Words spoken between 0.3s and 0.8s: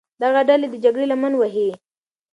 ډلې د